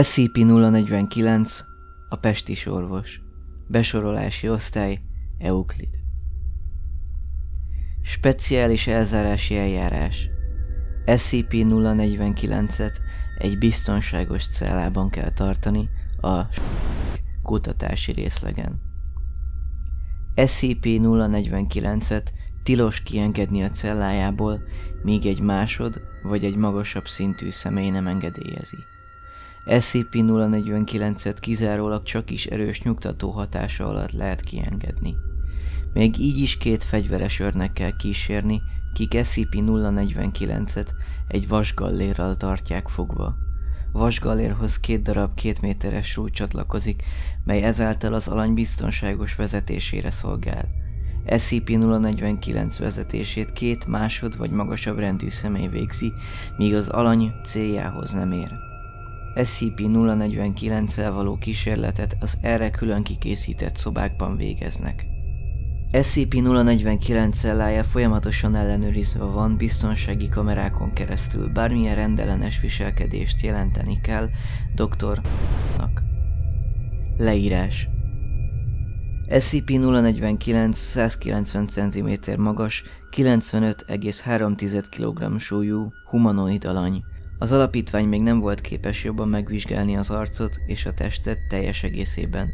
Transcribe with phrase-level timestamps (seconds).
[0.00, 1.60] SCP-049
[2.08, 3.20] a pestis orvos.
[3.66, 5.00] Besorolási osztály
[5.38, 5.88] Euklid.
[8.02, 10.28] Speciális elzárási eljárás.
[11.06, 12.96] SCP-049-et
[13.38, 15.88] egy biztonságos cellában kell tartani
[16.20, 16.40] a
[17.42, 18.80] kutatási részlegen.
[20.34, 22.26] SCP-049-et
[22.62, 24.62] tilos kiengedni a cellájából,
[25.02, 28.76] míg egy másod vagy egy magasabb szintű személy nem engedélyezi.
[29.66, 35.16] SCP-049-et kizárólag csak is erős nyugtató hatása alatt lehet kiengedni.
[35.92, 40.88] Még így is két fegyveres őrnek kell kísérni, kik SCP-049-et
[41.28, 43.36] egy vasgallérral tartják fogva.
[43.92, 47.02] Vasgallérhoz két darab két méteres rúd csatlakozik,
[47.44, 50.68] mely ezáltal az alany biztonságos vezetésére szolgál.
[51.26, 56.12] SCP-049 vezetését két másod vagy magasabb rendű személy végzi,
[56.56, 58.67] míg az alany céljához nem ér.
[59.42, 65.06] SCP-049-el való kísérletet az erre külön kikészített szobákban végeznek.
[65.92, 74.28] SCP-049 cellája folyamatosan ellenőrizve van biztonsági kamerákon keresztül, bármilyen rendellenes viselkedést jelenteni kell
[74.74, 76.02] doktornak.
[77.16, 77.88] Leírás
[79.28, 82.82] SCP-049 190 cm magas,
[83.16, 87.04] 95,3 kg súlyú, humanoid alany.
[87.38, 92.52] Az alapítvány még nem volt képes jobban megvizsgálni az arcot és a testet teljes egészében.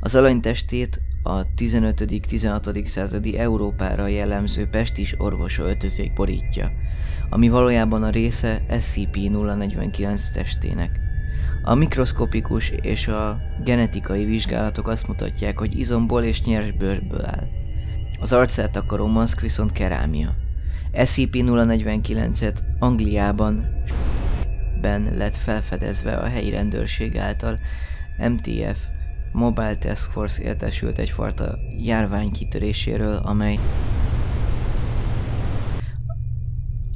[0.00, 2.84] Az alany testét a 15.-16.
[2.84, 6.72] századi Európára jellemző pestis orvos öltözék borítja,
[7.30, 11.00] ami valójában a része SCP-049 testének.
[11.62, 17.48] A mikroszkopikus és a genetikai vizsgálatok azt mutatják, hogy izomból és nyers bőrből áll.
[18.20, 20.34] Az arcát takaró maszk viszont kerámia.
[20.92, 23.66] SCP-049-et Angliában
[24.80, 27.58] ben lett felfedezve a helyi rendőrség által
[28.18, 28.78] MTF
[29.32, 33.58] Mobile Task Force értesült egyfajta járvány kitöréséről, amely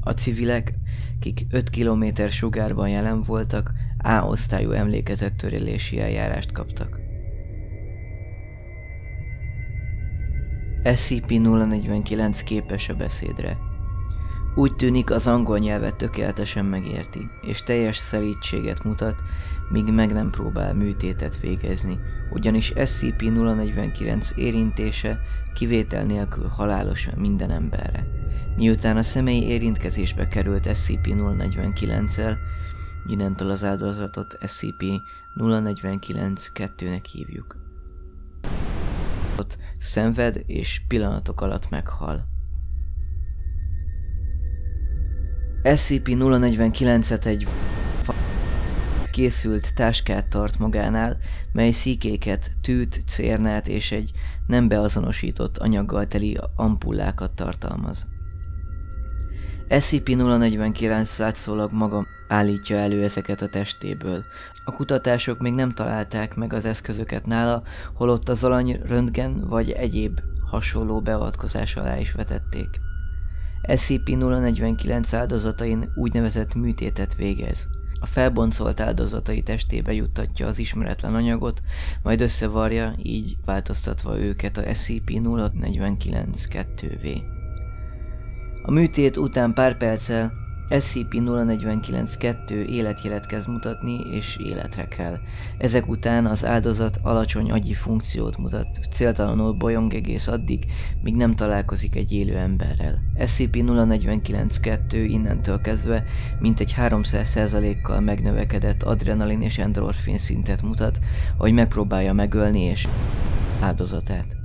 [0.00, 0.74] a civilek,
[1.20, 7.00] kik 5 km sugárban jelen voltak, A osztályú emlékezettörlési eljárást kaptak.
[10.84, 13.67] SCP-049 képes a beszédre.
[14.54, 19.22] Úgy tűnik az angol nyelvet tökéletesen megérti, és teljes szelítséget mutat,
[19.68, 21.98] míg meg nem próbál műtétet végezni,
[22.30, 25.20] ugyanis SCP-049 érintése
[25.54, 28.06] kivétel nélkül halálos minden emberre.
[28.56, 32.36] Miután a személy érintkezésbe került SCP-049-el,
[33.06, 37.56] innentől az áldozatot SCP-049-2-nek hívjuk.
[39.38, 42.37] Ott szenved és pillanatok alatt meghal.
[45.76, 47.46] SCP-049-et egy
[49.10, 51.16] készült táskát tart magánál,
[51.52, 54.10] mely szíkéket, tűt, cérnát és egy
[54.46, 58.06] nem beazonosított anyaggal teli ampullákat tartalmaz.
[59.68, 64.24] SCP-049 látszólag maga állítja elő ezeket a testéből.
[64.64, 67.62] A kutatások még nem találták meg az eszközöket nála,
[67.94, 70.20] holott az alany röntgen vagy egyéb
[70.50, 72.68] hasonló beavatkozás alá is vetették.
[73.62, 77.66] SCP-049 áldozatain úgynevezett műtétet végez.
[78.00, 81.62] A felboncolt áldozatai testébe juttatja az ismeretlen anyagot,
[82.02, 87.22] majd összevarja, így változtatva őket a SCP-049-2V.
[88.62, 90.32] A műtét után pár perccel
[90.70, 95.18] SCP-049-2 életjelet kezd mutatni, és életre kell.
[95.58, 100.66] Ezek után az áldozat alacsony agyi funkciót mutat, céltalanul bolyong egész addig,
[101.02, 103.00] míg nem találkozik egy élő emberrel.
[103.18, 106.04] SCP-049-2 innentől kezdve
[106.38, 110.98] mintegy 300%-kal megnövekedett adrenalin és endorfin szintet mutat,
[111.38, 112.88] hogy megpróbálja megölni és
[113.60, 114.36] áldozatát.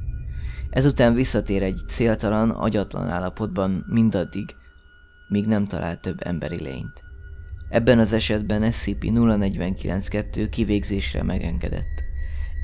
[0.69, 4.55] Ezután visszatér egy céltalan, agyatlan állapotban mindaddig,
[5.33, 7.03] míg nem talált több emberi lényt.
[7.69, 12.03] Ebben az esetben SCP-049-2 kivégzésre megengedett.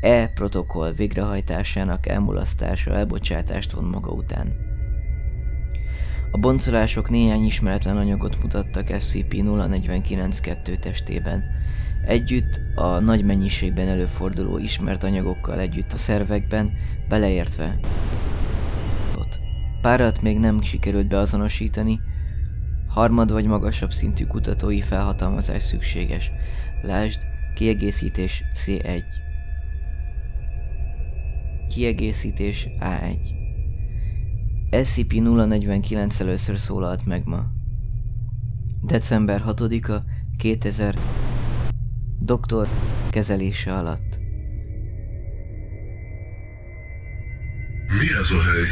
[0.02, 4.54] E protokoll végrehajtásának elmulasztása elbocsátást von maga után.
[6.32, 11.44] A boncolások néhány ismeretlen anyagot mutattak SCP-049-2 testében.
[12.06, 16.72] Együtt a nagy mennyiségben előforduló ismert anyagokkal együtt a szervekben,
[17.08, 17.80] beleértve
[19.82, 22.02] Párat még nem sikerült beazonosítani,
[22.90, 26.32] harmad vagy magasabb szintű kutatói felhatalmazás szükséges.
[26.82, 27.22] Lásd,
[27.56, 29.04] kiegészítés C1.
[31.68, 33.18] Kiegészítés A1.
[34.72, 37.46] SCP-049 először szólalt meg ma.
[38.82, 39.96] December 6-a
[40.38, 40.96] 2000
[42.20, 42.68] doktor
[43.10, 44.20] kezelése alatt.
[47.88, 48.68] Mi ez a hely?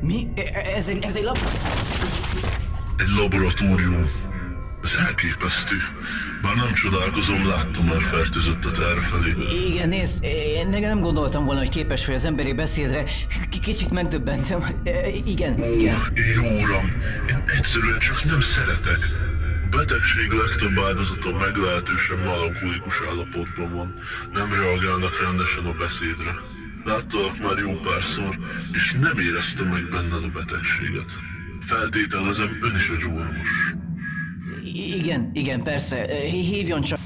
[0.00, 0.26] Mi?
[0.34, 1.36] E- Ez egy, ez egy lap...
[2.98, 4.10] Egy laboratórium.
[4.82, 5.76] Ez elképesztő.
[6.42, 9.32] Bár nem csodálkozom, láttam már fertőzöttet errefelé.
[9.68, 13.02] Igen, nézd, én nem gondoltam volna, hogy képes vagy az emberi beszédre.
[13.50, 14.60] K- kicsit megdöbbentem.
[14.84, 15.98] E, Igen, igen.
[16.34, 16.86] Jó uram,
[17.30, 18.98] én egyszerűen csak nem szeretek.
[19.70, 23.94] A betegség legtöbb áldozata meglehetősen melankolikus állapotban van.
[24.32, 26.32] Nem reagálnak rendesen a beszédre.
[26.84, 28.38] Láttalak már jó párszor,
[28.72, 31.10] és nem éreztem meg benned a betegséget.
[31.68, 33.74] Feltételezem, ön is egy orvos.
[34.74, 36.06] Igen, igen, persze.
[36.30, 36.98] Hívjon csak.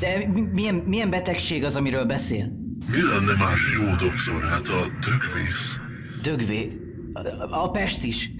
[0.00, 2.52] De mi- milyen, milyen betegség az, amiről beszél?
[2.90, 4.42] Mi lenne más jó doktor?
[4.50, 5.76] Hát a dögvész.
[6.22, 6.72] Dögvé.
[7.12, 8.30] A, a pest is.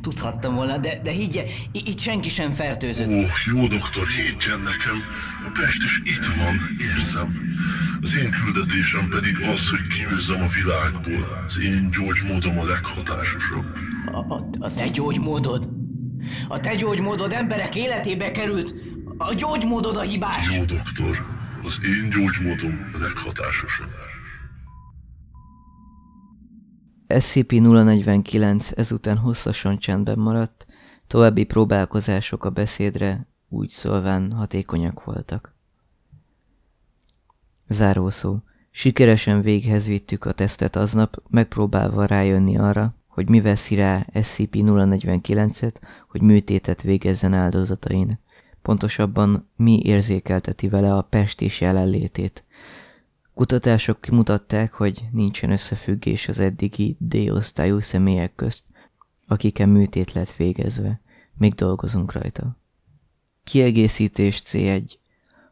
[0.00, 3.08] Tudhattam volna, de, de higgye, itt senki sem fertőzött.
[3.08, 3.20] Ó,
[3.54, 5.02] jó doktor, higgyen nekem,
[5.46, 7.42] a Pest is itt van, érzem.
[8.04, 11.44] Az én küldetésem pedig az, hogy kiűzzem a világból.
[11.46, 13.64] Az én gyógymódom a leghatásosabb.
[14.12, 15.68] A, a, a te gyógymódod.
[16.48, 18.74] A te gyógymódod emberek életébe került.
[19.16, 20.56] A gyógymódod a hibás.
[20.56, 21.26] Jó doktor,
[21.62, 23.88] az én gyógymódom a leghatásosabb.
[27.08, 30.66] SCP-049 ezután hosszasan csendben maradt,
[31.06, 35.53] további próbálkozások a beszédre úgy szólván hatékonyak voltak.
[37.68, 38.38] Zárószó.
[38.70, 45.74] Sikeresen véghez vittük a tesztet aznap, megpróbálva rájönni arra, hogy mi veszi rá SCP-049-et,
[46.08, 48.18] hogy műtétet végezzen áldozatain.
[48.62, 52.44] Pontosabban mi érzékelteti vele a pestis jelenlétét.
[53.34, 58.64] Kutatások kimutatták, hogy nincsen összefüggés az eddigi D-osztályú személyek közt,
[59.26, 61.00] akiken műtét lett végezve.
[61.34, 62.56] Még dolgozunk rajta.
[63.44, 64.82] Kiegészítés C1.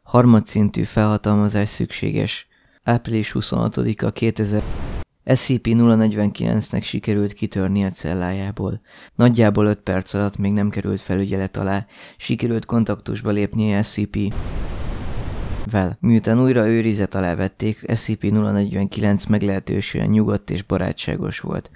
[0.03, 2.47] Harmadszintű felhatalmazás szükséges.
[2.83, 4.63] Április 26-a 2000
[5.25, 8.81] SCP-049-nek sikerült kitörni a cellájából.
[9.15, 11.85] Nagyjából 5 perc alatt még nem került felügyelet alá,
[12.17, 14.33] sikerült kontaktusba lépnie SCP
[15.71, 15.97] vel.
[15.99, 21.71] Miután újra őrizet alá vették, SCP-049 meglehetősen nyugodt és barátságos volt.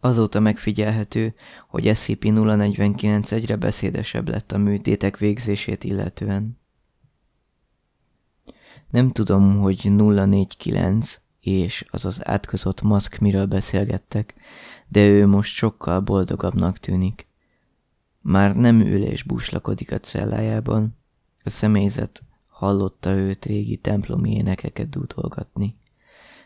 [0.00, 1.34] Azóta megfigyelhető,
[1.68, 6.58] hogy SCP-049 egyre beszédesebb lett a műtétek végzését illetően.
[8.90, 14.34] Nem tudom, hogy 049 és az az átkozott maszk miről beszélgettek,
[14.88, 17.26] de ő most sokkal boldogabbnak tűnik.
[18.20, 20.96] Már nem ül és buslakodik a cellájában,
[21.42, 25.76] a személyzet hallotta őt régi templomi énekeket dúdolgatni.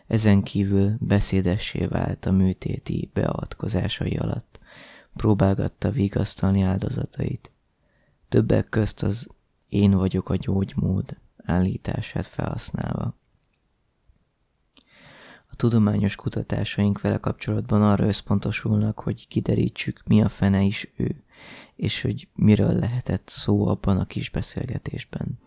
[0.07, 4.61] Ezen kívül beszédessé vált a műtéti beavatkozásai alatt.
[5.17, 7.51] Próbálgatta vigasztalni áldozatait.
[8.29, 9.29] Többek közt az
[9.69, 13.17] én vagyok a gyógymód állítását felhasználva.
[15.51, 21.23] A tudományos kutatásaink vele kapcsolatban arra összpontosulnak, hogy kiderítsük, mi a fene is ő,
[21.75, 25.39] és hogy miről lehetett szó abban a kis beszélgetésben.